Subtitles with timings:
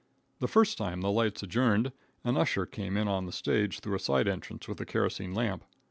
[0.39, 1.91] The first time the lights adjourned,
[2.23, 5.63] an usher came in on the stage through a side entrance with a kerosene lamp.